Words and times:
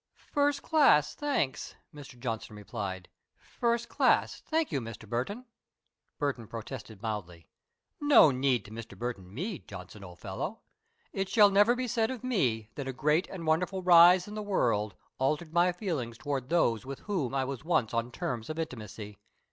"First 0.33 0.63
class, 0.63 1.13
thanks," 1.13 1.75
Mr. 1.93 2.17
Johnson 2.17 2.55
replied. 2.55 3.07
"First 3.59 3.87
class, 3.87 4.41
thank 4.43 4.71
you, 4.71 4.81
Mr. 4.81 5.07
Burton." 5.07 5.45
Burton 6.17 6.47
protested 6.47 7.03
mildly. 7.03 7.45
"No 7.99 8.31
need 8.31 8.65
to 8.65 8.71
'Mr. 8.71 8.97
Burton' 8.97 9.31
me, 9.31 9.59
Johnson, 9.59 10.03
old 10.03 10.17
fellow! 10.17 10.61
It 11.13 11.29
shall 11.29 11.51
never 11.51 11.75
be 11.75 11.87
said 11.87 12.09
of 12.09 12.23
me 12.23 12.71
that 12.73 12.87
a 12.87 12.93
great 12.93 13.29
and 13.29 13.45
wonderful 13.45 13.83
rise 13.83 14.27
in 14.27 14.33
the 14.33 14.41
world 14.41 14.95
altered 15.19 15.53
my 15.53 15.71
feelings 15.71 16.17
towards 16.17 16.47
those 16.47 16.83
with 16.83 17.01
whom 17.01 17.35
I 17.35 17.45
was 17.45 17.63
once 17.63 17.93
on 17.93 18.11
terms 18.11 18.49
of 18.49 18.57
intimacy. 18.57 19.19